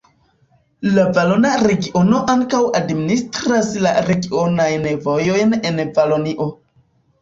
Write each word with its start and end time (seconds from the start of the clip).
La 0.95 1.03
Valona 1.17 1.51
Regiono 1.65 2.23
ankaŭ 2.35 2.63
administras 2.81 3.71
la 3.87 3.95
regionajn 4.11 4.93
vojojn 5.09 5.59
en 5.71 5.83
Valonio. 6.03 6.55